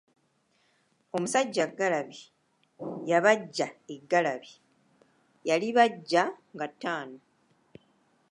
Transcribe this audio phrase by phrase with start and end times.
[1.15, 2.19] Omusajja ggalabi,
[3.09, 4.51] yabajja eggalabi,
[5.47, 7.17] yalibajja nga ttaano,